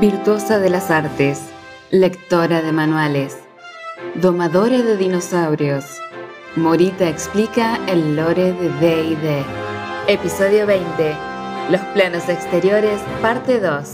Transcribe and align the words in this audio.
Virtuosa 0.00 0.58
de 0.58 0.68
las 0.68 0.90
artes, 0.90 1.40
lectora 1.90 2.60
de 2.60 2.70
manuales, 2.70 3.38
domadora 4.16 4.82
de 4.82 4.98
dinosaurios. 4.98 5.86
Morita 6.54 7.08
explica 7.08 7.80
el 7.86 8.14
lore 8.14 8.52
de 8.52 8.68
D&D. 8.68 9.44
Episodio 10.06 10.66
20. 10.66 11.16
Los 11.70 11.80
planos 11.94 12.28
exteriores, 12.28 13.00
parte 13.22 13.58
2. 13.58 13.88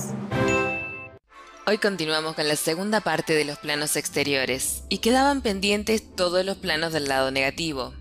Hoy 1.69 1.79
continuamos 1.79 2.34
con 2.34 2.48
la 2.48 2.57
segunda 2.57 3.00
parte 3.00 3.32
de 3.34 3.45
los 3.45 3.59
planos 3.59 3.95
exteriores, 3.95 4.82
y 4.89 4.98
quedaban 4.98 5.41
pendientes 5.41 6.03
todos 6.16 6.45
los 6.45 6.57
planos 6.57 6.93
del 6.93 7.05
lado 7.05 7.30
negativo. 7.30 7.95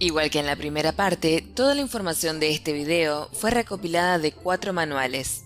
Igual 0.00 0.30
que 0.30 0.40
en 0.40 0.46
la 0.46 0.56
primera 0.56 0.90
parte, 0.90 1.46
toda 1.54 1.76
la 1.76 1.80
información 1.80 2.40
de 2.40 2.50
este 2.50 2.72
video 2.72 3.30
fue 3.32 3.52
recopilada 3.52 4.18
de 4.18 4.32
cuatro 4.32 4.72
manuales. 4.72 5.45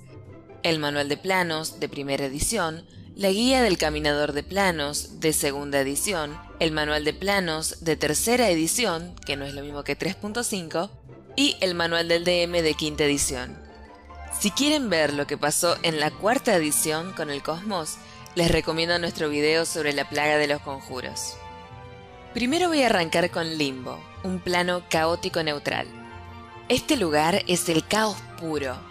El 0.63 0.79
manual 0.79 1.09
de 1.09 1.17
planos, 1.17 1.81
de 1.81 1.89
primera 1.89 2.27
edición, 2.27 2.85
la 3.17 3.31
guía 3.31 3.63
del 3.63 3.79
caminador 3.79 4.33
de 4.33 4.43
planos, 4.43 5.21
de 5.21 5.33
segunda 5.33 5.81
edición, 5.81 6.39
el 6.59 6.71
manual 6.71 7.05
de 7.05 7.15
planos, 7.15 7.83
de 7.83 7.97
tercera 7.97 8.51
edición, 8.51 9.15
que 9.25 9.37
no 9.37 9.47
es 9.47 9.55
lo 9.55 9.63
mismo 9.63 9.85
que 9.85 9.99
3.5, 9.99 10.91
y 11.35 11.57
el 11.61 11.75
manual 11.75 12.09
del 12.09 12.25
DM 12.25 12.63
de 12.63 12.75
quinta 12.75 13.05
edición. 13.05 13.59
Si 14.39 14.51
quieren 14.51 14.91
ver 14.91 15.15
lo 15.15 15.27
que 15.27 15.39
pasó 15.39 15.79
en 15.83 15.99
la 15.99 16.11
cuarta 16.11 16.55
edición 16.55 17.13
con 17.15 17.31
el 17.31 17.43
Cosmos, 17.43 17.97
les 18.35 18.51
recomiendo 18.51 18.99
nuestro 18.99 19.31
video 19.31 19.65
sobre 19.65 19.95
la 19.95 20.09
plaga 20.09 20.37
de 20.37 20.47
los 20.47 20.61
conjuros. 20.61 21.37
Primero 22.35 22.69
voy 22.69 22.83
a 22.83 22.87
arrancar 22.87 23.31
con 23.31 23.57
Limbo, 23.57 23.99
un 24.25 24.41
plano 24.41 24.85
caótico 24.91 25.43
neutral. 25.43 25.87
Este 26.69 26.97
lugar 26.97 27.43
es 27.49 27.69
el 27.71 27.87
caos 27.87 28.19
puro. 28.39 28.90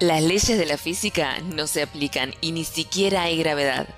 Las 0.00 0.22
leyes 0.22 0.58
de 0.58 0.66
la 0.66 0.76
física 0.76 1.38
no 1.40 1.66
se 1.66 1.80
aplican 1.80 2.34
y 2.42 2.52
ni 2.52 2.64
siquiera 2.64 3.22
hay 3.22 3.38
gravedad. 3.38 3.88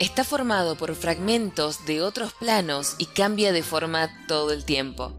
Está 0.00 0.24
formado 0.24 0.74
por 0.74 0.96
fragmentos 0.96 1.86
de 1.86 2.02
otros 2.02 2.32
planos 2.32 2.96
y 2.98 3.06
cambia 3.06 3.52
de 3.52 3.62
forma 3.62 4.10
todo 4.26 4.50
el 4.50 4.64
tiempo. 4.64 5.12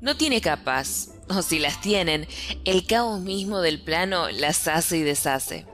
No 0.00 0.16
tiene 0.16 0.40
capas, 0.40 1.10
o 1.28 1.42
si 1.42 1.58
las 1.58 1.80
tienen, 1.80 2.28
el 2.64 2.86
caos 2.86 3.20
mismo 3.20 3.60
del 3.60 3.82
plano 3.82 4.28
las 4.28 4.68
hace 4.68 4.98
y 4.98 5.02
deshace. 5.02 5.66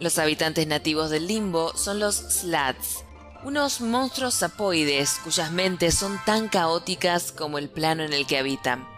Los 0.00 0.18
habitantes 0.18 0.66
nativos 0.66 1.08
del 1.08 1.28
limbo 1.28 1.76
son 1.76 2.00
los 2.00 2.16
Slats, 2.16 3.04
unos 3.44 3.80
monstruos 3.80 4.34
sapoides 4.34 5.20
cuyas 5.22 5.52
mentes 5.52 5.94
son 5.94 6.18
tan 6.24 6.48
caóticas 6.48 7.30
como 7.30 7.58
el 7.58 7.68
plano 7.68 8.02
en 8.02 8.12
el 8.12 8.26
que 8.26 8.38
habitan. 8.38 8.88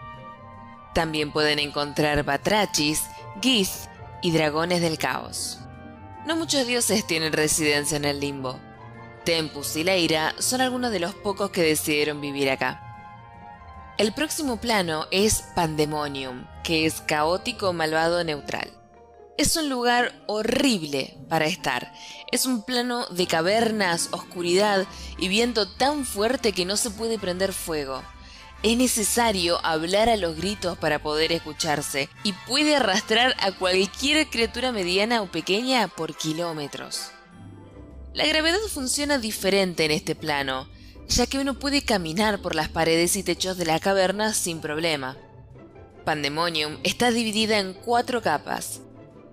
También 0.95 1.31
pueden 1.31 1.59
encontrar 1.59 2.23
batrachis, 2.23 3.03
gith 3.39 3.88
y 4.21 4.31
dragones 4.31 4.81
del 4.81 4.97
caos. 4.97 5.59
No 6.25 6.35
muchos 6.35 6.67
dioses 6.67 7.07
tienen 7.07 7.33
residencia 7.33 7.97
en 7.97 8.05
el 8.05 8.19
limbo. 8.19 8.59
Tempus 9.25 9.75
y 9.75 9.83
Leira 9.83 10.33
son 10.39 10.61
algunos 10.61 10.91
de 10.91 10.99
los 10.99 11.13
pocos 11.15 11.51
que 11.51 11.61
decidieron 11.61 12.21
vivir 12.21 12.49
acá. 12.49 12.85
El 13.97 14.13
próximo 14.13 14.57
plano 14.57 15.07
es 15.11 15.43
Pandemonium, 15.55 16.45
que 16.63 16.85
es 16.85 17.01
caótico, 17.01 17.73
malvado, 17.73 18.23
neutral. 18.23 18.69
Es 19.37 19.55
un 19.55 19.69
lugar 19.69 20.13
horrible 20.27 21.17
para 21.29 21.45
estar. 21.45 21.93
Es 22.31 22.45
un 22.45 22.63
plano 22.63 23.07
de 23.07 23.27
cavernas, 23.27 24.09
oscuridad 24.11 24.85
y 25.17 25.27
viento 25.29 25.67
tan 25.67 26.05
fuerte 26.05 26.51
que 26.51 26.65
no 26.65 26.77
se 26.77 26.91
puede 26.91 27.19
prender 27.19 27.53
fuego. 27.53 28.01
Es 28.61 28.77
necesario 28.77 29.63
hablar 29.65 30.09
a 30.09 30.17
los 30.17 30.35
gritos 30.35 30.77
para 30.77 31.01
poder 31.01 31.31
escucharse 31.31 32.09
y 32.23 32.33
puede 32.33 32.75
arrastrar 32.75 33.35
a 33.39 33.51
cualquier 33.51 34.27
criatura 34.27 34.71
mediana 34.71 35.21
o 35.21 35.31
pequeña 35.31 35.87
por 35.87 36.15
kilómetros. 36.15 37.11
La 38.13 38.25
gravedad 38.25 38.59
funciona 38.69 39.17
diferente 39.17 39.85
en 39.85 39.91
este 39.91 40.15
plano 40.15 40.67
ya 41.09 41.25
que 41.25 41.39
uno 41.39 41.55
puede 41.55 41.81
caminar 41.81 42.41
por 42.41 42.55
las 42.55 42.69
paredes 42.69 43.15
y 43.15 43.23
techos 43.23 43.57
de 43.57 43.65
la 43.65 43.79
caverna 43.79 44.33
sin 44.33 44.61
problema. 44.61 45.17
Pandemonium 46.05 46.77
está 46.83 47.11
dividida 47.11 47.59
en 47.59 47.73
cuatro 47.73 48.21
capas. 48.21 48.81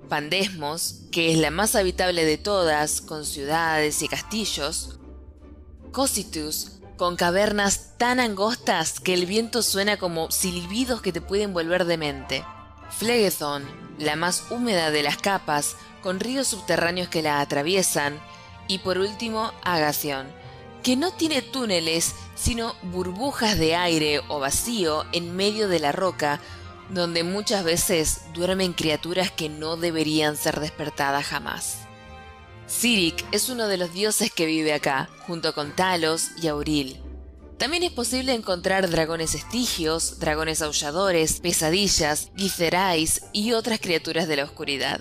Pandesmos, 0.08 1.02
que 1.12 1.32
es 1.32 1.38
la 1.38 1.50
más 1.50 1.74
habitable 1.74 2.24
de 2.24 2.38
todas, 2.38 3.00
con 3.00 3.26
ciudades 3.26 4.02
y 4.02 4.08
castillos. 4.08 4.98
Cositus, 5.92 6.75
con 6.96 7.16
cavernas 7.16 7.90
tan 7.98 8.20
angostas 8.20 9.00
que 9.00 9.14
el 9.14 9.26
viento 9.26 9.62
suena 9.62 9.98
como 9.98 10.30
silbidos 10.30 11.02
que 11.02 11.12
te 11.12 11.20
pueden 11.20 11.52
volver 11.52 11.84
demente. 11.84 12.44
Phlegethon, 12.98 13.64
la 13.98 14.16
más 14.16 14.44
húmeda 14.50 14.90
de 14.90 15.02
las 15.02 15.16
capas, 15.18 15.76
con 16.02 16.20
ríos 16.20 16.48
subterráneos 16.48 17.08
que 17.08 17.22
la 17.22 17.40
atraviesan. 17.40 18.18
Y 18.68 18.78
por 18.78 18.98
último, 18.98 19.52
Agación, 19.62 20.26
que 20.82 20.96
no 20.96 21.10
tiene 21.12 21.42
túneles, 21.42 22.14
sino 22.34 22.74
burbujas 22.82 23.58
de 23.58 23.76
aire 23.76 24.20
o 24.28 24.40
vacío 24.40 25.04
en 25.12 25.36
medio 25.36 25.68
de 25.68 25.80
la 25.80 25.92
roca, 25.92 26.40
donde 26.90 27.24
muchas 27.24 27.64
veces 27.64 28.22
duermen 28.32 28.72
criaturas 28.72 29.30
que 29.30 29.48
no 29.48 29.76
deberían 29.76 30.36
ser 30.36 30.60
despertadas 30.60 31.26
jamás. 31.26 31.85
Sirik 32.66 33.24
es 33.30 33.48
uno 33.48 33.68
de 33.68 33.76
los 33.76 33.92
dioses 33.92 34.32
que 34.32 34.44
vive 34.44 34.72
acá, 34.72 35.08
junto 35.26 35.54
con 35.54 35.70
Talos 35.70 36.30
y 36.42 36.48
Auril. 36.48 37.00
También 37.58 37.84
es 37.84 37.92
posible 37.92 38.34
encontrar 38.34 38.90
dragones 38.90 39.34
estigios, 39.34 40.18
dragones 40.18 40.62
aulladores, 40.62 41.40
pesadillas, 41.40 42.30
gizerais 42.36 43.22
y 43.32 43.52
otras 43.52 43.78
criaturas 43.78 44.26
de 44.26 44.36
la 44.36 44.44
oscuridad. 44.44 45.00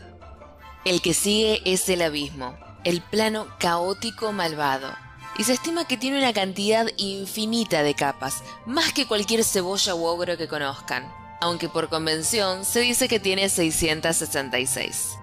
El 0.86 1.02
que 1.02 1.16
sigue 1.16 1.62
es 1.66 1.90
el 1.90 2.03
abismo, 2.03 2.56
el 2.84 3.02
plano 3.02 3.48
caótico 3.59 4.32
malvado, 4.32 4.94
y 5.38 5.44
se 5.44 5.53
estima 5.53 5.88
que 5.88 5.97
tiene 5.97 6.20
una 6.20 6.34
cantidad 6.34 6.88
infinita 6.97 7.82
de 7.82 7.96
capas, 7.96 8.44
más 8.68 8.94
que 8.94 9.08
cualquier 9.08 9.44
cebolla 9.44 9.96
u 9.96 10.06
ogro 10.06 10.38
que 10.38 10.47
conozcan, 10.47 11.12
aunque 11.42 11.68
por 11.68 11.90
convención 11.90 12.64
se 12.64 12.82
dice 12.82 13.08
que 13.08 13.20
tiene 13.20 13.50
666. 13.50 15.18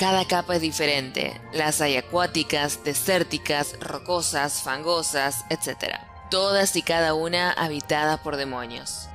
Cada 0.00 0.24
capa 0.24 0.56
es 0.56 0.62
diferente, 0.62 1.38
las 1.52 1.82
hay 1.82 1.98
acuáticas, 1.98 2.82
desérticas, 2.84 3.74
rocosas, 3.80 4.62
fangosas, 4.62 5.44
etc. 5.50 5.96
Todas 6.30 6.74
y 6.76 6.80
cada 6.80 7.12
una 7.12 7.52
habitadas 7.52 8.18
por 8.20 8.38
demonios. 8.38 9.10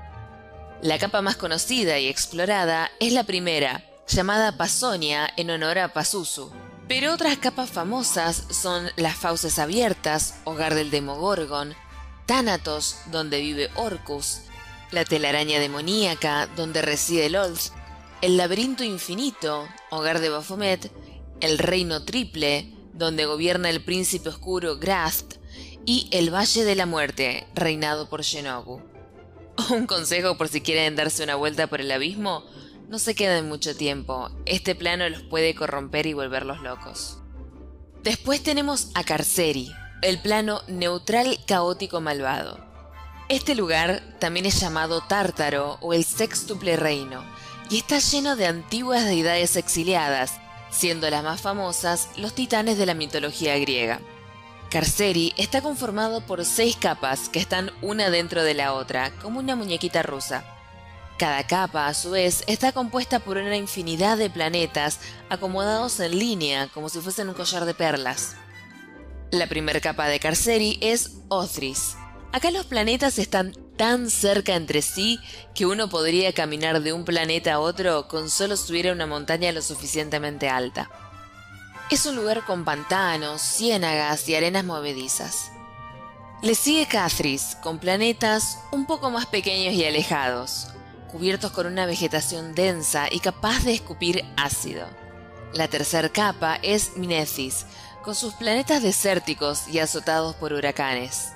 La 0.84 1.00
capa 1.00 1.24
más 1.24 1.38
conocida 1.38 1.98
y 1.98 2.08
explorada 2.08 2.92
es 3.00 3.14
la 3.14 3.24
primera, 3.24 3.84
llamada 4.08 4.58
Pasonia 4.58 5.28
en 5.38 5.50
honor 5.50 5.80
a 5.80 5.92
Pazuzu, 5.92 6.52
pero 6.88 7.16
otras 7.16 7.40
capas 7.40 7.72
famosas 7.72 8.44
son 8.52 8.88
las 8.96 9.16
fauces 9.16 9.58
abiertas, 9.58 10.36
hogar 10.44 10.76
del 10.76 10.92
Demogorgon, 10.92 11.74
Thanatos, 12.28 12.98
donde 13.08 13.42
vive 13.42 13.72
Orcus, 13.74 14.42
la 14.92 15.04
telaraña 15.04 15.60
demoníaca, 15.60 16.46
donde 16.56 16.84
reside 16.84 17.32
Lolth, 17.32 17.72
el 18.22 18.38
laberinto 18.38 18.84
infinito, 18.84 19.68
hogar 19.90 20.20
de 20.20 20.30
Baphomet, 20.30 20.92
el 21.42 21.58
reino 21.58 22.04
triple, 22.04 22.72
donde 22.94 23.26
gobierna 23.26 23.70
el 23.70 23.84
príncipe 23.84 24.30
oscuro 24.30 24.78
Grast, 24.78 25.36
y 25.86 26.10
el 26.12 26.34
Valle 26.34 26.64
de 26.64 26.76
la 26.76 26.86
Muerte, 26.86 27.48
reinado 27.54 28.10
por 28.10 28.24
Shenobu. 28.24 28.82
Un 29.70 29.86
consejo 29.86 30.38
por 30.38 30.48
si 30.48 30.62
quieren 30.62 30.96
darse 30.96 31.24
una 31.24 31.36
vuelta 31.36 31.68
por 31.68 31.80
el 31.80 31.92
abismo, 31.92 32.44
no 32.90 33.00
se 33.00 33.16
queden 33.16 33.48
mucho 33.48 33.76
tiempo, 33.76 34.30
este 34.46 34.76
plano 34.76 35.08
los 35.10 35.24
puede 35.24 35.56
corromper 35.56 36.06
y 36.06 36.14
volverlos 36.14 36.62
locos. 36.62 37.20
Después 38.04 38.44
tenemos 38.44 38.92
a 38.94 39.04
Carceri, 39.04 39.72
el 40.02 40.20
plano 40.22 40.62
neutral 40.68 41.40
caótico 41.48 42.02
malvado. 42.02 42.64
Este 43.28 43.56
lugar 43.56 44.18
también 44.20 44.46
es 44.46 44.60
llamado 44.60 45.02
Tártaro 45.02 45.80
o 45.82 45.94
el 45.94 46.04
sextuple 46.04 46.78
reino, 46.78 47.24
y 47.70 47.78
está 47.78 48.00
lleno 48.00 48.36
de 48.36 48.48
antiguas 48.48 49.06
deidades 49.06 49.56
exiliadas, 49.56 50.34
siendo 50.70 51.10
las 51.10 51.24
más 51.24 51.42
famosas 51.42 52.10
los 52.18 52.34
titanes 52.34 52.78
de 52.78 52.86
la 52.86 52.94
mitología 52.94 53.58
griega. 53.58 54.00
Carceri 54.70 55.34
está 55.38 55.62
conformado 55.62 56.22
por 56.22 56.44
seis 56.44 56.76
capas 56.76 57.30
que 57.30 57.40
están 57.40 57.72
una 57.82 58.10
dentro 58.10 58.44
de 58.44 58.54
la 58.54 58.74
otra, 58.74 59.12
como 59.22 59.40
una 59.40 59.56
muñequita 59.56 60.04
rusa. 60.04 60.44
Cada 61.18 61.48
capa, 61.48 61.88
a 61.88 61.94
su 61.94 62.12
vez, 62.12 62.44
está 62.48 62.74
compuesta 62.74 63.20
por 63.20 63.38
una 63.38 63.56
infinidad 63.56 64.18
de 64.18 64.30
planetas 64.30 65.00
acomodados 65.30 66.00
en 66.02 66.20
línea 66.20 66.68
como 66.74 66.90
si 66.90 67.00
fuesen 67.00 67.30
un 67.30 67.36
collar 67.36 67.64
de 67.64 67.74
perlas. 67.74 68.36
La 69.32 69.48
primera 69.48 69.80
capa 69.80 70.08
de 70.08 70.20
Carceri 70.20 70.78
es 70.82 71.12
Othris. 71.30 71.96
Acá 72.34 72.52
los 72.52 72.66
planetas 72.66 73.18
están 73.18 73.54
tan 73.78 74.10
cerca 74.10 74.56
entre 74.56 74.82
sí 74.82 75.20
que 75.54 75.66
uno 75.66 75.90
podría 75.90 76.34
caminar 76.34 76.82
de 76.82 76.94
un 76.94 77.06
planeta 77.06 77.56
a 77.56 77.60
otro 77.60 78.08
con 78.08 78.30
solo 78.30 78.58
subir 78.58 78.90
a 78.90 78.94
una 78.94 79.06
montaña 79.06 79.52
lo 79.52 79.62
suficientemente 79.62 80.50
alta. 80.50 80.90
Es 81.92 82.06
un 82.06 82.16
lugar 82.16 82.46
con 82.46 82.66
pantanos, 82.66 83.42
ciénagas 83.42 84.28
y 84.28 84.36
arenas 84.36 84.64
movedizas. 84.64 85.52
Le 86.42 86.56
sigue 86.56 86.88
Cathris, 86.88 87.58
con 87.62 87.80
planetas 87.80 88.60
un 88.72 88.86
poco 88.86 89.10
más 89.10 89.26
pequeños 89.26 89.74
y 89.74 89.86
alejados, 89.86 90.68
cubiertos 91.12 91.52
con 91.52 91.68
una 91.68 91.86
vegetación 91.86 92.56
densa 92.56 93.08
y 93.12 93.20
capaz 93.20 93.64
de 93.64 93.74
escupir 93.74 94.26
ácido. 94.36 94.86
La 95.54 95.68
tercera 95.68 96.10
capa 96.10 96.60
es 96.62 96.98
Minethis, 96.98 97.66
con 98.04 98.16
sus 98.16 98.34
planetas 98.34 98.84
desérticos 98.84 99.68
y 99.68 99.80
azotados 99.80 100.36
por 100.36 100.54
huracanes. 100.54 101.30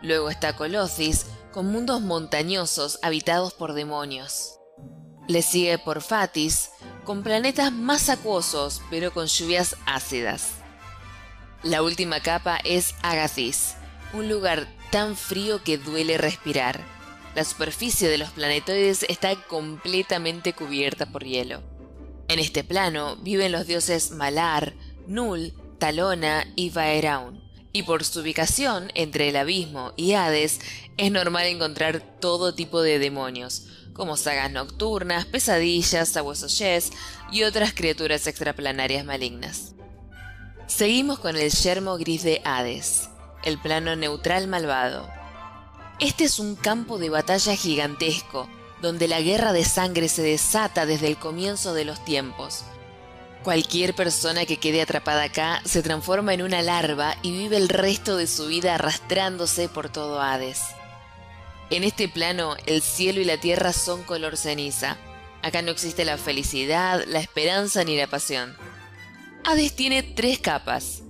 Luego 0.00 0.30
está 0.30 0.54
Colossus, 0.54 1.26
con 1.52 1.66
mundos 1.66 2.00
montañosos 2.00 2.98
habitados 3.02 3.52
por 3.52 3.74
demonios. 3.74 4.58
Le 5.28 5.42
sigue 5.42 5.78
Porfatis, 5.78 6.70
con 7.04 7.22
planetas 7.22 7.72
más 7.72 8.08
acuosos 8.08 8.82
pero 8.90 9.12
con 9.12 9.26
lluvias 9.26 9.76
ácidas. 9.86 10.52
La 11.62 11.82
última 11.82 12.20
capa 12.20 12.58
es 12.64 12.94
Agathis, 13.02 13.74
un 14.12 14.28
lugar 14.28 14.66
tan 14.90 15.16
frío 15.16 15.62
que 15.62 15.78
duele 15.78 16.18
respirar. 16.18 16.80
La 17.34 17.44
superficie 17.44 18.08
de 18.08 18.18
los 18.18 18.30
planetoides 18.30 19.04
está 19.08 19.34
completamente 19.46 20.52
cubierta 20.52 21.06
por 21.06 21.24
hielo. 21.24 21.62
En 22.28 22.38
este 22.38 22.64
plano 22.64 23.16
viven 23.16 23.52
los 23.52 23.66
dioses 23.66 24.10
Malar, 24.10 24.74
Nul, 25.06 25.54
Talona 25.78 26.46
y 26.56 26.70
Vaeraun, 26.70 27.42
y 27.72 27.84
por 27.84 28.04
su 28.04 28.20
ubicación 28.20 28.90
entre 28.94 29.28
el 29.28 29.36
abismo 29.36 29.92
y 29.96 30.12
Hades 30.12 30.60
es 30.96 31.10
normal 31.10 31.46
encontrar 31.46 32.00
todo 32.20 32.54
tipo 32.54 32.82
de 32.82 32.98
demonios, 32.98 33.66
como 33.92 34.16
sagas 34.16 34.50
nocturnas, 34.50 35.24
pesadillas, 35.26 36.08
sabuesoyes 36.08 36.90
y 37.30 37.42
otras 37.44 37.72
criaturas 37.72 38.26
extraplanarias 38.26 39.04
malignas. 39.04 39.74
Seguimos 40.66 41.18
con 41.18 41.36
el 41.36 41.50
yermo 41.50 41.96
gris 41.98 42.22
de 42.22 42.40
Hades, 42.44 43.08
el 43.44 43.58
plano 43.58 43.96
neutral 43.96 44.48
malvado. 44.48 45.08
Este 45.98 46.24
es 46.24 46.38
un 46.38 46.56
campo 46.56 46.98
de 46.98 47.10
batalla 47.10 47.54
gigantesco, 47.56 48.48
donde 48.80 49.08
la 49.08 49.20
guerra 49.20 49.52
de 49.52 49.64
sangre 49.64 50.08
se 50.08 50.22
desata 50.22 50.86
desde 50.86 51.08
el 51.08 51.16
comienzo 51.16 51.74
de 51.74 51.84
los 51.84 52.04
tiempos. 52.04 52.64
Cualquier 53.42 53.94
persona 53.94 54.46
que 54.46 54.58
quede 54.58 54.82
atrapada 54.82 55.24
acá 55.24 55.62
se 55.64 55.82
transforma 55.82 56.32
en 56.32 56.42
una 56.42 56.62
larva 56.62 57.16
y 57.22 57.32
vive 57.32 57.56
el 57.56 57.68
resto 57.68 58.16
de 58.16 58.26
su 58.26 58.46
vida 58.46 58.76
arrastrándose 58.76 59.68
por 59.68 59.88
todo 59.88 60.20
Hades. 60.20 60.60
En 61.72 61.84
este 61.84 62.06
plano, 62.06 62.54
el 62.66 62.82
cielo 62.82 63.22
y 63.22 63.24
la 63.24 63.38
tierra 63.38 63.72
son 63.72 64.02
color 64.02 64.36
ceniza. 64.36 64.98
Acá 65.40 65.62
no 65.62 65.70
existe 65.70 66.04
la 66.04 66.18
felicidad, 66.18 67.02
la 67.06 67.18
esperanza 67.18 67.82
ni 67.82 67.96
la 67.96 68.06
pasión. 68.06 68.54
Hades 69.46 69.74
tiene 69.74 70.02
tres 70.02 70.38
capas. 70.38 71.00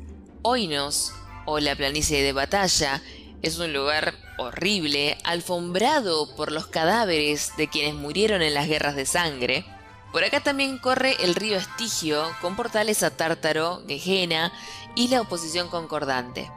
Oinos, 0.43 1.15
o 1.47 1.59
la 1.59 1.75
planicie 1.75 2.23
de 2.23 2.33
batalla, 2.33 3.03
es 3.43 3.59
un 3.59 3.73
lugar 3.73 4.15
horrible, 4.39 5.19
alfombrado 5.25 6.33
por 6.37 6.53
los 6.53 6.69
cadáveres 6.69 7.57
de 7.57 7.67
quienes 7.67 7.95
murieron 7.95 8.41
en 8.41 8.55
las 8.55 8.69
guerras 8.69 8.95
de 8.95 9.05
sangre. 9.05 9.65
Por 10.13 10.23
acá 10.23 10.45
también 10.45 10.79
corre 10.79 11.17
el 11.25 11.35
río 11.35 11.57
Estigio, 11.57 12.25
con 12.41 12.55
portales 12.55 13.03
a 13.03 13.11
Tártaro, 13.11 13.83
Gehenna 13.89 14.53
y 14.95 15.09
la 15.09 15.23
oposición 15.23 15.67
concordante. 15.67 16.49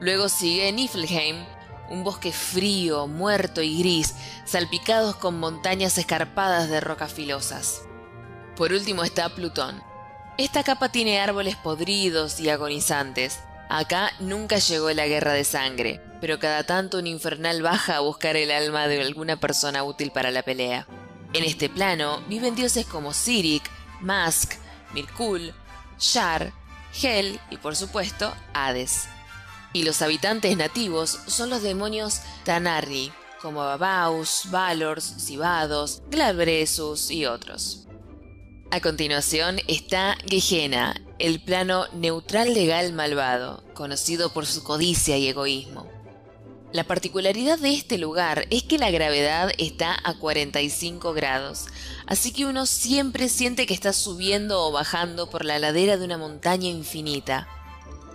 Luego 0.00 0.28
sigue 0.28 0.72
Niflheim, 0.72 1.36
un 1.90 2.04
bosque 2.04 2.32
frío, 2.32 3.06
muerto 3.06 3.62
y 3.62 3.78
gris, 3.78 4.14
salpicados 4.44 5.16
con 5.16 5.38
montañas 5.38 5.98
escarpadas 5.98 6.68
de 6.68 6.80
rocas 6.80 7.12
filosas. 7.12 7.82
Por 8.56 8.72
último 8.72 9.04
está 9.04 9.28
Plutón. 9.28 9.82
Esta 10.38 10.62
capa 10.62 10.90
tiene 10.90 11.20
árboles 11.20 11.56
podridos 11.56 12.40
y 12.40 12.48
agonizantes. 12.48 13.40
Acá 13.68 14.12
nunca 14.20 14.58
llegó 14.58 14.90
la 14.90 15.06
guerra 15.06 15.32
de 15.32 15.44
sangre, 15.44 16.00
pero 16.20 16.38
cada 16.38 16.64
tanto 16.64 16.98
un 16.98 17.06
infernal 17.06 17.62
baja 17.62 17.96
a 17.96 18.00
buscar 18.00 18.36
el 18.36 18.50
alma 18.50 18.88
de 18.88 19.00
alguna 19.00 19.36
persona 19.36 19.84
útil 19.84 20.10
para 20.10 20.30
la 20.30 20.42
pelea. 20.42 20.86
En 21.32 21.44
este 21.44 21.68
plano 21.68 22.22
viven 22.28 22.54
dioses 22.54 22.86
como 22.86 23.12
Sirik, 23.12 23.62
Mask, 24.00 24.54
Mirkul, 24.92 25.54
Shar, 25.98 26.52
Hel 27.02 27.40
y 27.50 27.56
por 27.56 27.74
supuesto 27.76 28.34
Hades 28.52 29.08
y 29.72 29.84
los 29.84 30.02
habitantes 30.02 30.56
nativos 30.56 31.18
son 31.26 31.50
los 31.50 31.62
demonios 31.62 32.20
Tanarri, 32.44 33.12
como 33.40 33.60
Babaus, 33.60 34.42
Valors, 34.50 35.04
Sibados, 35.04 36.02
Glabresus 36.10 37.10
y 37.10 37.26
otros. 37.26 37.86
A 38.70 38.80
continuación 38.80 39.58
está 39.68 40.16
Gehenna, 40.26 40.94
el 41.18 41.42
plano 41.42 41.86
neutral 41.92 42.54
legal 42.54 42.92
malvado, 42.92 43.62
conocido 43.74 44.32
por 44.32 44.46
su 44.46 44.62
codicia 44.62 45.18
y 45.18 45.28
egoísmo. 45.28 45.90
La 46.72 46.84
particularidad 46.84 47.58
de 47.58 47.74
este 47.74 47.98
lugar 47.98 48.46
es 48.48 48.62
que 48.62 48.78
la 48.78 48.90
gravedad 48.90 49.50
está 49.58 49.94
a 50.04 50.14
45 50.14 51.12
grados, 51.12 51.66
así 52.06 52.32
que 52.32 52.46
uno 52.46 52.64
siempre 52.64 53.28
siente 53.28 53.66
que 53.66 53.74
está 53.74 53.92
subiendo 53.92 54.64
o 54.64 54.72
bajando 54.72 55.28
por 55.28 55.44
la 55.44 55.58
ladera 55.58 55.98
de 55.98 56.06
una 56.06 56.16
montaña 56.16 56.70
infinita. 56.70 57.46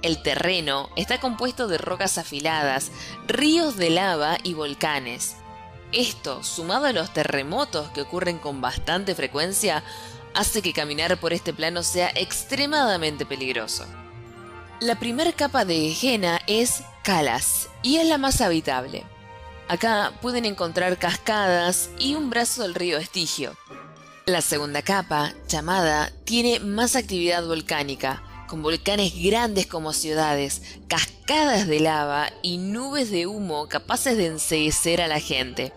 El 0.02 0.22
terreno 0.22 0.90
está 0.96 1.20
compuesto 1.20 1.68
de 1.68 1.78
rocas 1.78 2.18
afiladas, 2.18 2.92
ríos 3.28 3.78
de 3.78 3.90
lava 3.90 4.38
y 4.44 4.54
volcanes. 4.54 5.38
Esto, 5.92 6.44
sumado 6.44 6.86
a 6.86 6.92
los 6.92 7.14
terremotos 7.14 7.90
que 7.92 8.02
ocurren 8.02 8.38
con 8.38 8.62
bastante 8.62 9.16
frecuencia, 9.16 9.84
hace 10.34 10.62
que 10.62 10.74
caminar 10.74 11.18
por 11.20 11.34
este 11.34 11.54
plano 11.54 11.82
sea 11.82 12.12
extremadamente 12.14 13.26
peligroso. 13.26 13.86
La 14.80 15.00
primera 15.00 15.32
capa 15.32 15.66
de 15.66 15.90
Gehenna 15.90 16.40
es 16.46 16.84
Calas 17.04 17.68
y 17.82 17.98
es 17.98 18.06
la 18.06 18.20
más 18.20 18.42
habitable. 18.42 19.04
Acá 19.68 20.14
pueden 20.22 20.46
encontrar 20.46 20.98
cascadas 20.98 21.90
y 21.98 22.14
un 22.14 22.30
brazo 22.30 22.62
del 22.62 22.76
río 22.76 22.98
Estigio. 22.98 23.58
La 24.28 24.42
segunda 24.42 24.82
capa, 24.82 25.34
llamada, 25.48 26.12
tiene 26.26 26.60
más 26.60 26.96
actividad 26.96 27.46
volcánica, 27.48 28.22
con 28.48 28.64
volcanes 28.64 29.14
grandes 29.22 29.68
como 29.68 29.94
ciudades, 29.94 30.62
cascadas 30.88 31.68
de 31.68 31.80
lava 31.80 32.30
y 32.42 32.58
nubes 32.58 33.12
de 33.12 33.28
humo 33.28 33.68
capaces 33.68 34.18
de 34.18 34.28
enseguecer 34.28 35.02
a 35.02 35.08
la 35.08 35.20
gente. 35.20 35.74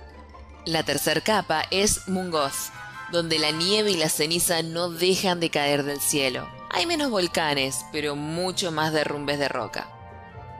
La 0.64 0.82
tercera 0.82 1.20
capa 1.20 1.64
es 1.70 2.06
Mungoth, 2.08 2.72
donde 3.12 3.38
la 3.38 3.50
nieve 3.50 3.90
y 3.90 3.96
la 3.96 4.08
ceniza 4.08 4.62
no 4.62 4.90
dejan 4.90 5.40
de 5.40 5.50
caer 5.50 5.84
del 5.84 6.00
cielo. 6.00 6.48
Hay 6.70 6.86
menos 6.86 7.10
volcanes, 7.10 7.84
pero 7.92 8.14
mucho 8.14 8.70
más 8.70 8.92
derrumbes 8.92 9.38
de 9.38 9.48
roca. 9.48 9.88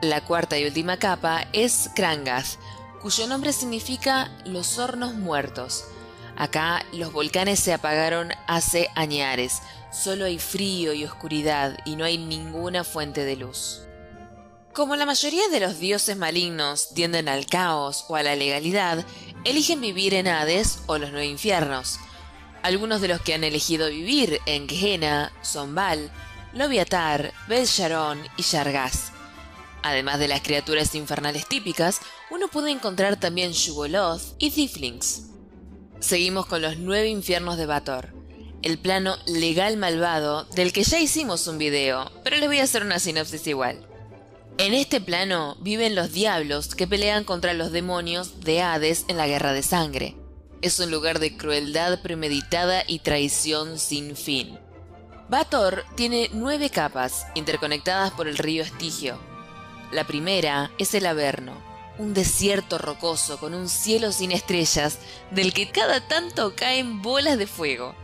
La 0.01 0.21
cuarta 0.25 0.57
y 0.57 0.65
última 0.65 0.97
capa 0.97 1.47
es 1.53 1.89
Krangath, 1.95 2.57
cuyo 3.01 3.27
nombre 3.27 3.53
significa 3.53 4.31
los 4.45 4.77
hornos 4.77 5.13
muertos. 5.13 5.85
Acá 6.37 6.85
los 6.93 7.11
volcanes 7.11 7.59
se 7.59 7.73
apagaron 7.73 8.31
hace 8.47 8.89
añares, 8.95 9.61
Solo 9.91 10.23
hay 10.23 10.39
frío 10.39 10.93
y 10.93 11.03
oscuridad 11.03 11.77
y 11.83 11.97
no 11.97 12.05
hay 12.05 12.17
ninguna 12.17 12.85
fuente 12.85 13.25
de 13.25 13.35
luz. 13.35 13.81
Como 14.73 14.95
la 14.95 15.05
mayoría 15.05 15.49
de 15.49 15.59
los 15.59 15.79
dioses 15.79 16.15
malignos 16.15 16.93
tienden 16.93 17.27
al 17.27 17.45
caos 17.45 18.05
o 18.07 18.15
a 18.15 18.23
la 18.23 18.37
legalidad, 18.37 19.05
eligen 19.43 19.81
vivir 19.81 20.13
en 20.13 20.29
Hades 20.29 20.79
o 20.85 20.97
los 20.97 21.11
nueve 21.11 21.25
infiernos. 21.25 21.99
Algunos 22.63 23.01
de 23.01 23.09
los 23.09 23.19
que 23.19 23.33
han 23.33 23.43
elegido 23.43 23.89
vivir 23.89 24.39
en 24.45 24.69
Gehenna 24.69 25.33
son 25.41 25.75
Baal, 25.75 26.09
Loviatar, 26.53 27.33
Bel 27.49 27.65
Sharon 27.65 28.21
y 28.37 28.43
Shargas. 28.43 29.11
Además 29.83 30.19
de 30.19 30.29
las 30.29 30.41
criaturas 30.41 30.95
infernales 30.95 31.47
típicas, 31.47 31.99
uno 32.29 32.47
puede 32.47 32.71
encontrar 32.71 33.17
también 33.17 33.51
Shugoloth 33.51 34.21
y 34.37 34.51
Tiflings. 34.51 35.30
Seguimos 36.01 36.45
con 36.45 36.61
los 36.61 36.77
nueve 36.77 37.07
infiernos 37.07 37.57
de 37.57 37.65
Bator 37.65 38.21
el 38.61 38.77
plano 38.77 39.17
legal 39.25 39.77
malvado 39.77 40.43
del 40.55 40.71
que 40.71 40.83
ya 40.83 40.99
hicimos 40.99 41.47
un 41.47 41.57
video, 41.57 42.11
pero 42.23 42.37
les 42.37 42.47
voy 42.47 42.59
a 42.59 42.63
hacer 42.63 42.83
una 42.83 42.99
sinopsis 42.99 43.47
igual. 43.47 43.87
En 44.57 44.73
este 44.73 45.01
plano 45.01 45.57
viven 45.61 45.95
los 45.95 46.11
diablos 46.11 46.75
que 46.75 46.87
pelean 46.87 47.23
contra 47.23 47.53
los 47.53 47.71
demonios 47.71 48.41
de 48.41 48.61
Hades 48.61 49.05
en 49.07 49.17
la 49.17 49.27
guerra 49.27 49.53
de 49.53 49.63
sangre. 49.63 50.15
Es 50.61 50.79
un 50.79 50.91
lugar 50.91 51.19
de 51.19 51.35
crueldad 51.35 52.01
premeditada 52.01 52.83
y 52.85 52.99
traición 52.99 53.79
sin 53.79 54.15
fin. 54.15 54.59
Bator 55.29 55.85
tiene 55.95 56.29
nueve 56.33 56.69
capas 56.69 57.25
interconectadas 57.33 58.11
por 58.11 58.27
el 58.27 58.37
río 58.37 58.61
Estigio. 58.61 59.17
La 59.91 60.05
primera 60.05 60.71
es 60.77 60.93
el 60.93 61.05
Averno, 61.05 61.53
un 61.97 62.13
desierto 62.13 62.77
rocoso 62.77 63.37
con 63.39 63.53
un 63.53 63.69
cielo 63.69 64.11
sin 64.11 64.31
estrellas 64.31 64.99
del 65.31 65.53
que 65.53 65.69
cada 65.69 66.07
tanto 66.07 66.55
caen 66.55 67.01
bolas 67.01 67.37
de 67.37 67.47
fuego. 67.47 67.95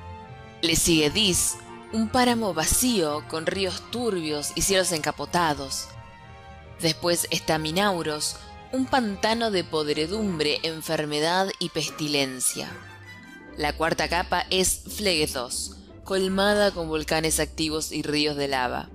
Le 0.62 0.76
sigue 0.76 1.10
Dis, 1.10 1.58
un 1.94 2.10
páramo 2.10 2.54
vacío 2.54 3.24
con 3.28 3.46
ríos 3.46 3.82
turbios 3.92 4.52
y 4.56 4.62
cielos 4.62 4.92
encapotados. 4.92 5.88
Después 6.82 7.28
está 7.32 7.58
Minauros, 7.58 8.36
un 8.72 8.86
pantano 8.86 9.52
de 9.52 9.64
podredumbre, 9.64 10.60
enfermedad 10.64 11.50
y 11.60 11.70
pestilencia. 11.70 12.70
La 13.56 13.74
cuarta 13.74 14.08
capa 14.08 14.46
es 14.50 14.84
Flegethos, 14.96 15.78
colmada 16.04 16.72
con 16.72 16.88
volcanes 16.88 17.40
activos 17.40 17.92
y 17.92 18.04
ríos 18.04 18.36
de 18.36 18.48
lava. 18.48 18.90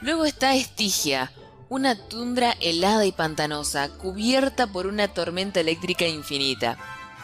Luego 0.00 0.24
está 0.24 0.54
Estigia, 0.54 1.32
una 1.68 1.96
tundra 1.96 2.54
helada 2.60 3.04
y 3.04 3.12
pantanosa, 3.12 3.90
cubierta 3.90 4.68
por 4.68 4.86
una 4.86 5.08
tormenta 5.08 5.60
eléctrica 5.60 6.06
infinita. 6.06 6.78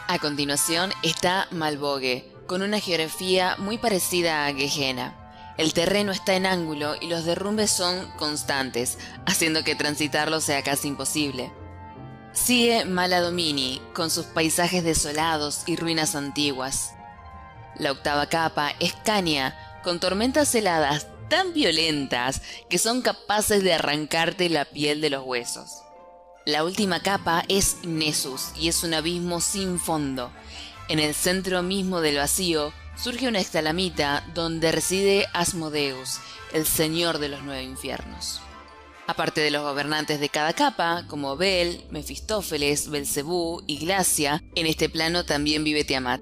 A 0.07 0.19
continuación 0.19 0.91
está 1.01 1.47
Malbogue, 1.49 2.31
con 2.45 2.61
una 2.61 2.79
geografía 2.79 3.55
muy 3.57 3.79
parecida 3.79 4.45
a 4.45 4.53
Gehenna. 4.53 5.15
El 5.57 5.73
terreno 5.73 6.11
está 6.11 6.35
en 6.35 6.45
ángulo 6.45 6.95
y 7.01 7.07
los 7.07 7.25
derrumbes 7.25 7.71
son 7.71 8.07
constantes, 8.17 8.99
haciendo 9.25 9.63
que 9.63 9.73
transitarlo 9.73 10.41
sea 10.41 10.61
casi 10.61 10.89
imposible. 10.89 11.51
Sigue 12.33 12.85
Maladomini, 12.85 13.81
con 13.93 14.11
sus 14.11 14.25
paisajes 14.25 14.83
desolados 14.83 15.63
y 15.65 15.75
ruinas 15.75 16.15
antiguas. 16.15 16.93
La 17.77 17.91
octava 17.91 18.27
capa 18.27 18.73
es 18.79 18.93
Cania, 18.93 19.57
con 19.83 19.99
tormentas 19.99 20.53
heladas 20.53 21.07
tan 21.29 21.53
violentas 21.53 22.41
que 22.69 22.77
son 22.77 23.01
capaces 23.01 23.63
de 23.63 23.73
arrancarte 23.73 24.49
la 24.49 24.65
piel 24.65 25.01
de 25.01 25.09
los 25.09 25.23
huesos. 25.25 25.81
La 26.45 26.63
última 26.63 27.01
capa 27.01 27.43
es 27.47 27.77
Nessus 27.83 28.51
y 28.55 28.67
es 28.67 28.83
un 28.83 28.93
abismo 28.93 29.41
sin 29.41 29.79
fondo. 29.79 30.31
En 30.87 30.99
el 30.99 31.15
centro 31.15 31.63
mismo 31.63 32.01
del 32.01 32.17
vacío 32.17 32.71
surge 32.95 33.27
una 33.27 33.39
estalamita 33.39 34.23
donde 34.33 34.71
reside 34.71 35.25
Asmodeus, 35.33 36.19
el 36.53 36.65
señor 36.65 37.17
de 37.17 37.29
los 37.29 37.41
nueve 37.41 37.63
infiernos. 37.63 38.41
Aparte 39.07 39.41
de 39.41 39.51
los 39.51 39.63
gobernantes 39.63 40.19
de 40.19 40.29
cada 40.29 40.53
capa, 40.53 41.05
como 41.07 41.35
Bel, 41.37 41.83
Mefistófeles, 41.91 42.89
Belcebú 42.89 43.63
y 43.67 43.77
Glacia, 43.77 44.43
en 44.55 44.65
este 44.65 44.89
plano 44.89 45.25
también 45.25 45.63
vive 45.63 45.83
Tiamat. 45.83 46.21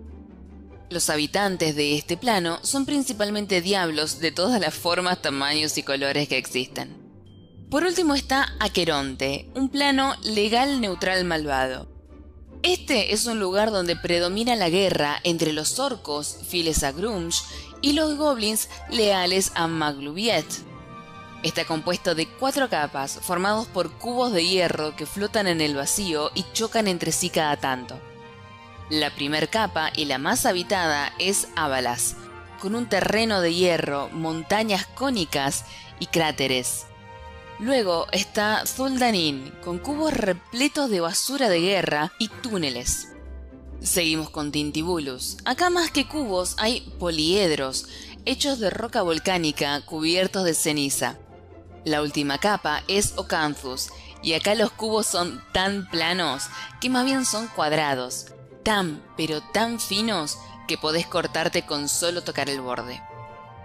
Los 0.94 1.10
habitantes 1.10 1.76
de 1.76 1.96
este 1.98 2.18
plano 2.18 2.60
son 2.62 2.86
principalmente 2.86 3.62
diablos 3.62 4.20
de 4.20 4.32
todas 4.32 4.62
las 4.62 4.76
formas, 4.76 5.24
tamaños 5.24 5.76
y 5.80 5.82
colores 5.82 6.28
que 6.28 6.38
existen. 6.38 6.96
Por 7.72 7.84
último 7.84 8.14
está 8.14 8.54
Aqueronte, 8.60 9.50
un 9.56 9.70
plano 9.70 10.14
legal 10.22 10.82
neutral 10.82 11.26
malvado. 11.26 11.88
Este 12.62 13.12
es 13.12 13.26
un 13.26 13.40
lugar 13.40 13.72
donde 13.72 13.96
predomina 13.96 14.56
la 14.56 14.70
guerra 14.70 15.20
entre 15.24 15.52
los 15.52 15.80
orcos 15.80 16.38
fieles 16.48 16.84
a 16.84 16.92
Grunge 16.92 17.42
y 17.82 17.94
los 17.94 18.16
goblins 18.16 18.70
leales 18.92 19.52
a 19.56 19.66
Maglubiet. 19.66 20.46
Está 21.42 21.66
compuesto 21.66 22.14
de 22.14 22.28
cuatro 22.28 22.70
capas 22.70 23.18
formados 23.20 23.66
por 23.66 23.94
cubos 23.94 24.32
de 24.32 24.48
hierro 24.48 24.96
que 24.96 25.08
flotan 25.08 25.48
en 25.48 25.60
el 25.60 25.74
vacío 25.74 26.30
y 26.36 26.46
chocan 26.54 26.88
entre 26.88 27.12
sí 27.12 27.32
cada 27.32 27.58
tanto. 27.58 28.00
La 28.94 29.10
primer 29.10 29.50
capa 29.50 29.92
y 29.96 30.06
la 30.06 30.20
más 30.20 30.46
habitada 30.46 31.12
es 31.18 31.48
Avalas, 31.56 32.16
con 32.62 32.76
un 32.76 32.88
terreno 32.88 33.42
de 33.42 33.52
hierro, 33.52 34.08
montañas 34.10 34.86
cónicas 34.86 35.66
y 36.00 36.06
cráteres. 36.06 36.86
Luego 37.58 38.06
está 38.12 38.68
Zuldanin, 38.68 39.52
con 39.64 39.80
cubos 39.80 40.14
repletos 40.14 40.92
de 40.92 41.00
basura 41.00 41.50
de 41.50 41.60
guerra 41.60 42.14
y 42.20 42.28
túneles. 42.28 43.08
Seguimos 43.82 44.30
con 44.30 44.52
Tintibulus. 44.52 45.38
Acá 45.44 45.72
más 45.72 45.90
que 45.90 46.08
cubos 46.08 46.54
hay 46.60 46.82
poliedros, 47.00 47.88
hechos 48.26 48.60
de 48.60 48.70
roca 48.70 49.02
volcánica 49.02 49.82
cubiertos 49.88 50.44
de 50.44 50.54
ceniza. 50.54 51.18
La 51.84 52.04
última 52.04 52.38
capa 52.38 52.84
es 52.88 53.14
Ocanthus, 53.16 53.90
y 54.22 54.34
acá 54.34 54.54
los 54.54 54.70
cubos 54.70 55.08
son 55.08 55.44
tan 55.52 55.90
planos 55.90 56.44
que 56.80 56.92
más 56.92 57.06
bien 57.06 57.26
son 57.26 57.48
cuadrados, 57.48 58.28
tan 58.64 59.04
pero 59.16 59.42
tan 59.42 59.80
finos 59.80 60.38
que 60.68 60.78
podés 60.78 61.06
cortarte 61.08 61.66
con 61.66 61.90
solo 61.90 62.24
tocar 62.24 62.50
el 62.50 62.62
borde. 62.62 63.02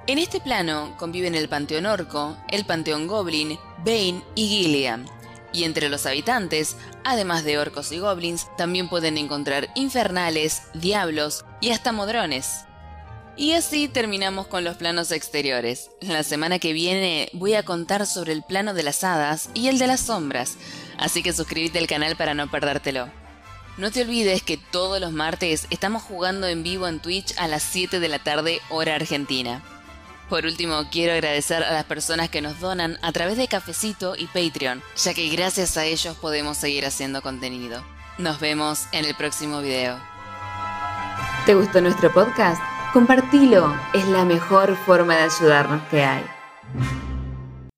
En 0.07 0.19
este 0.19 0.41
plano 0.41 0.95
conviven 0.97 1.35
el 1.35 1.49
panteón 1.49 1.87
orco, 1.87 2.37
el 2.49 2.65
panteón 2.65 3.07
goblin, 3.07 3.59
Bane 3.85 4.23
y 4.35 4.49
Gilliam. 4.49 5.07
Y 5.53 5.65
entre 5.65 5.89
los 5.89 6.07
habitantes, 6.07 6.77
además 7.05 7.45
de 7.45 7.59
orcos 7.59 7.93
y 7.93 7.99
goblins, 7.99 8.47
también 8.57 8.89
pueden 8.89 9.19
encontrar 9.19 9.69
infernales, 9.75 10.63
diablos 10.75 11.45
y 11.61 11.71
hasta 11.71 11.93
modrones. 11.93 12.65
Y 13.37 13.53
así 13.53 13.87
terminamos 13.87 14.47
con 14.47 14.65
los 14.65 14.77
planos 14.77 15.13
exteriores. 15.13 15.91
La 16.01 16.23
semana 16.23 16.59
que 16.59 16.73
viene 16.73 17.31
voy 17.35 17.55
a 17.55 17.63
contar 17.63 18.07
sobre 18.07 18.33
el 18.33 18.43
plano 18.43 18.75
de 18.75 18.83
las 18.83 19.05
hadas 19.05 19.51
y 19.55 19.69
el 19.69 19.79
de 19.79 19.87
las 19.87 20.01
sombras, 20.01 20.57
así 20.99 21.23
que 21.23 21.33
suscríbete 21.33 21.79
al 21.79 21.87
canal 21.87 22.17
para 22.17 22.35
no 22.35 22.51
perdértelo. 22.51 23.28
No 23.79 23.93
te 23.93 24.03
olvides 24.03 24.43
que 24.43 24.57
todos 24.57 25.01
los 25.01 25.13
martes 25.13 25.69
estamos 25.71 26.03
jugando 26.03 26.49
en 26.49 26.65
vivo 26.65 26.89
en 26.89 26.99
Twitch 26.99 27.33
a 27.39 27.47
las 27.47 27.63
7 27.63 28.01
de 28.01 28.09
la 28.09 28.19
tarde 28.19 28.61
hora 28.71 28.97
argentina. 28.97 29.63
Por 30.29 30.45
último, 30.47 30.89
quiero 30.91 31.13
agradecer 31.13 31.63
a 31.63 31.73
las 31.73 31.85
personas 31.85 32.29
que 32.29 32.43
nos 32.43 32.59
donan 32.59 32.99
a 33.03 33.13
través 33.13 33.37
de 33.37 33.47
Cafecito 33.47 34.17
y 34.17 34.27
Patreon, 34.27 34.83
ya 34.97 35.15
que 35.15 35.29
gracias 35.29 35.77
a 35.77 35.85
ellos 35.85 36.17
podemos 36.17 36.57
seguir 36.57 36.85
haciendo 36.87 37.23
contenido. 37.23 37.85
Nos 38.19 38.41
vemos 38.41 38.87
en 38.91 39.05
el 39.05 39.15
próximo 39.15 39.61
video. 39.61 39.97
¿Te 41.47 41.55
gustó 41.55 41.81
nuestro 41.81 42.13
podcast? 42.13 42.61
Compartilo, 42.93 43.73
es 43.95 44.05
la 44.09 44.25
mejor 44.25 44.77
forma 44.87 45.15
de 45.15 45.23
ayudarnos 45.23 45.83
que 45.89 46.03
hay. 46.03 46.25